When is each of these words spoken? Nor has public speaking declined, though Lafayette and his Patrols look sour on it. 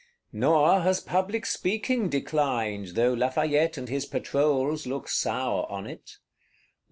Nor 0.33 0.79
has 0.81 0.99
public 0.99 1.45
speaking 1.45 2.09
declined, 2.09 2.95
though 2.95 3.13
Lafayette 3.13 3.77
and 3.77 3.87
his 3.87 4.07
Patrols 4.07 4.87
look 4.87 5.07
sour 5.07 5.71
on 5.71 5.85
it. 5.85 6.17